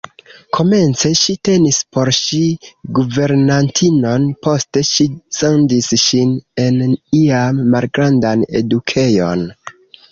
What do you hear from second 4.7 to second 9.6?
ŝi sendis ŝin en ian malgrandan edukejon.